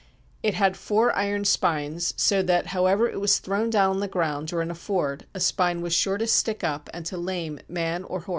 It 0.41 0.55
had 0.55 0.77
four 0.77 1.15
iron 1.15 1.45
spines, 1.45 2.15
so 2.17 2.41
that, 2.41 2.65
however 2.73 3.07
it 3.07 3.21
was 3.21 3.37
thrown 3.37 3.69
down 3.69 3.91
on 3.91 3.99
the 3.99 4.07
ground 4.07 4.51
or 4.51 4.63
in 4.63 4.71
a 4.71 4.73
ford, 4.73 5.27
a 5.35 5.39
spine 5.39 5.79
was 5.81 5.93
sure 5.93 6.17
to 6.17 6.25
stick 6.25 6.63
up 6.63 6.89
and 6.91 7.05
to 7.05 7.17
lame 7.17 7.59
man 7.69 8.03
or 8.05 8.21
horse. 8.21 8.29